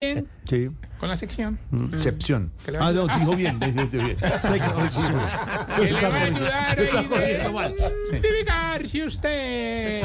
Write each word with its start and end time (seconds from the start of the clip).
bien 0.00 0.28
Sí. 0.48 0.68
con 1.00 1.08
la 1.08 1.16
sección. 1.16 1.58
Le 1.72 2.78
va 2.78 2.86
a 2.86 2.88
Ah, 2.88 2.92
no, 2.92 3.06
dijo 3.08 3.34
bien. 3.34 3.58
Dijo 3.58 3.86
bien. 3.88 4.16
Sección. 4.38 5.20
Que 5.76 5.84
le 5.92 5.92
va 6.08 6.08
a 6.08 6.22
ayudar 6.22 6.80
Está 6.80 7.00
a 7.00 7.04
corriendo 7.04 7.52
mal. 7.52 7.74
Sí. 7.76 8.16
identificar 8.16 8.86
si 8.88 9.02
usted 9.02 10.02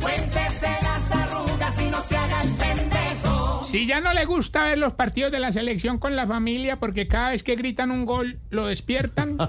Cuéntese 0.00 0.66
las 0.82 1.12
arrugas 1.12 1.80
y 1.82 1.90
no 1.90 2.02
se 2.02 2.16
haga 2.16 2.42
el 2.42 2.50
pendejo. 2.54 3.64
si 3.66 3.86
ya 3.86 4.00
no 4.00 4.12
le 4.12 4.24
gusta 4.24 4.64
ver 4.64 4.78
los 4.78 4.94
partidos 4.94 5.30
de 5.30 5.38
la 5.38 5.52
selección 5.52 5.98
con 5.98 6.16
la 6.16 6.26
familia 6.26 6.80
porque 6.80 7.06
cada 7.06 7.30
vez 7.30 7.42
que 7.44 7.54
gritan 7.54 7.90
un 7.92 8.04
gol 8.04 8.40
lo 8.50 8.66
despiertan. 8.66 9.36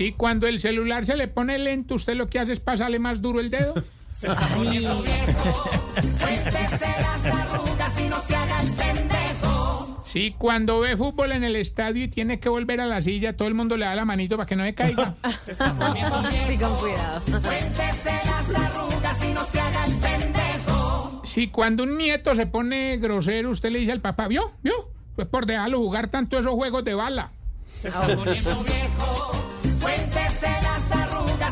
Si 0.00 0.12
cuando 0.12 0.46
el 0.46 0.60
celular 0.60 1.04
se 1.04 1.14
le 1.14 1.28
pone 1.28 1.58
lento 1.58 1.96
usted 1.96 2.14
lo 2.14 2.26
que 2.30 2.38
hace 2.38 2.54
es 2.54 2.60
pasarle 2.60 2.98
más 2.98 3.20
duro 3.20 3.38
el 3.38 3.50
dedo. 3.50 3.74
Se 4.10 4.28
está 4.28 4.48
poniendo 4.48 5.02
viejo. 5.02 5.70
Cuéntese 6.18 6.86
las 7.02 7.26
arrugas 7.26 8.00
y 8.00 8.08
no 8.08 8.18
se 8.18 8.34
haga 8.34 8.60
el 8.62 8.72
pendejo. 8.72 10.02
Si 10.10 10.32
cuando 10.32 10.80
ve 10.80 10.96
fútbol 10.96 11.32
en 11.32 11.44
el 11.44 11.54
estadio 11.54 12.04
y 12.04 12.08
tiene 12.08 12.40
que 12.40 12.48
volver 12.48 12.80
a 12.80 12.86
la 12.86 13.02
silla 13.02 13.36
todo 13.36 13.46
el 13.46 13.52
mundo 13.52 13.76
le 13.76 13.84
da 13.84 13.94
la 13.94 14.06
manito 14.06 14.38
para 14.38 14.46
que 14.46 14.56
no 14.56 14.64
se 14.64 14.74
caiga. 14.74 15.16
Se 15.44 15.52
está 15.52 15.74
poniendo 15.74 16.22
Sí, 16.30 16.38
viejo. 16.48 16.70
con 16.70 16.78
cuidado. 16.78 17.22
Cuéntese 17.26 18.10
las 18.24 18.54
arrugas 18.54 19.24
y 19.26 19.34
no 19.34 19.44
se 19.44 19.60
haga 19.60 19.84
el 19.84 19.94
pendejo. 19.96 21.22
Si 21.26 21.48
cuando 21.48 21.82
un 21.82 21.98
nieto 21.98 22.34
se 22.34 22.46
pone 22.46 22.96
grosero 22.96 23.50
usted 23.50 23.70
le 23.70 23.80
dice 23.80 23.92
al 23.92 24.00
papá, 24.00 24.28
¿vio? 24.28 24.50
¿Vio? 24.62 24.88
Pues 25.14 25.28
por 25.28 25.44
dejarlo 25.44 25.76
jugar 25.76 26.08
tanto 26.08 26.38
esos 26.38 26.52
juegos 26.54 26.84
de 26.86 26.94
bala. 26.94 27.32
Se 27.74 27.88
está 27.88 28.06
poniendo 28.06 28.64
viejo. 28.64 29.09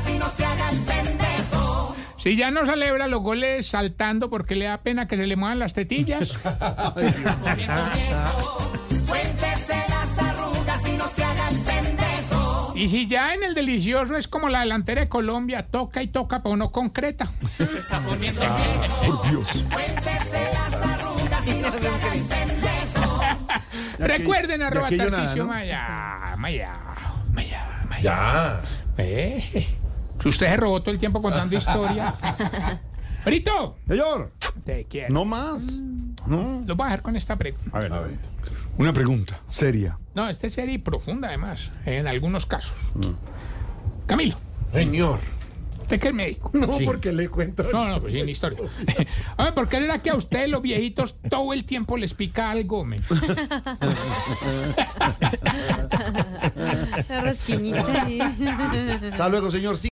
Y 0.07 0.19
no 0.19 0.31
se 0.31 0.45
haga 0.45 0.71
el 0.71 0.79
pendejo. 0.79 1.97
Si 2.19 2.37
ya 2.37 2.51
no 2.51 2.65
celebra 2.65 3.09
los 3.09 3.21
goles 3.21 3.67
saltando 3.67 4.31
porque 4.31 4.55
le 4.55 4.67
da 4.67 4.79
pena 4.79 5.09
que 5.09 5.17
se 5.17 5.27
le 5.27 5.35
muevan 5.37 5.59
las 5.59 5.75
tetillas. 5.75 6.33
Poniendo 6.95 7.75
viejo. 7.95 8.71
Cuéntese 9.09 9.75
las 9.89 10.19
arrugas 10.19 10.89
y 10.89 10.93
no 10.93 11.09
se 11.09 11.25
haga 11.25 11.49
el 11.49 11.59
pendejo. 11.59 12.73
Y 12.77 12.89
si 12.89 13.09
ya 13.09 13.35
en 13.35 13.43
el 13.43 13.55
delicioso 13.55 14.17
es 14.17 14.29
como 14.29 14.49
la 14.49 14.61
delantera 14.61 15.01
de 15.01 15.09
Colombia, 15.09 15.67
toca 15.67 16.01
y 16.01 16.09
toca, 16.09 16.43
pero 16.43 16.57
no 16.57 16.71
concreta. 16.71 17.33
Se 17.57 17.65
está 17.65 18.01
poniendo 18.01 18.41
viejo. 18.41 19.21
Por 19.21 19.31
Dios. 19.31 19.65
Cuéntese 19.73 20.49
las 20.53 20.75
arrugas 20.75 21.47
y 21.47 21.55
no 21.55 21.73
se 21.73 21.89
haga 21.89 22.15
el 22.15 22.23
pendejo. 22.23 23.21
Recuerden, 23.99 24.61
de 24.61 24.67
arroba 24.67 24.91
¿no? 24.91 25.47
Maya, 25.47 26.35
Maya, 26.37 26.77
Maya, 27.33 27.85
Maya. 27.89 28.03
Ya. 28.03 28.63
Eh, 28.99 29.69
si 30.23 30.29
usted 30.29 30.47
se 30.49 30.57
robó 30.57 30.81
todo 30.81 30.91
el 30.91 30.99
tiempo 30.99 31.21
contando 31.23 31.57
historia. 31.57 32.15
Brito, 33.25 33.77
Señor, 33.87 34.33
te 34.65 34.85
quiero. 34.85 35.13
no 35.13 35.25
más. 35.25 35.83
No. 36.27 36.63
Lo 36.67 36.77
voy 36.77 36.85
a 36.85 36.89
dejar 36.91 37.03
con 37.03 37.17
esta 37.17 37.37
pregunta. 37.37 37.71
A 37.77 37.81
ver, 37.81 37.93
a 37.93 38.01
ver. 38.01 38.17
Una 38.79 38.93
pregunta 38.93 39.41
seria. 39.49 39.99
No, 40.15 40.29
esta 40.29 40.47
es 40.47 40.55
seria 40.55 40.75
y 40.75 40.79
profunda 40.79 41.29
además, 41.29 41.71
en 41.85 42.07
algunos 42.07 42.47
casos. 42.47 42.75
Camilo, 44.07 44.37
Señor. 44.73 45.21
usted 45.83 46.01
que 46.01 46.09
es 46.09 46.15
médico. 46.15 46.51
No, 46.55 46.69
porque 46.85 47.13
le 47.13 47.29
cuento. 47.29 47.65
No, 47.73 47.87
no, 47.87 48.01
pues 48.01 48.13
sin 48.13 48.29
historia. 48.29 48.59
A 49.37 49.45
ver, 49.45 49.55
¿por 49.55 49.69
qué 49.69 49.79
era 49.79 50.01
que 50.01 50.11
a 50.11 50.15
ustedes 50.15 50.49
los 50.49 50.63
viejitos 50.63 51.17
todo 51.29 51.53
el 51.53 51.65
tiempo 51.65 51.97
les 51.97 52.15
pica 52.15 52.51
algo, 52.51 52.85
men? 52.85 53.03
La 57.09 57.21
rasquiñita. 57.23 57.85
Hasta 59.13 59.29
luego, 59.29 59.51
señor. 59.51 59.79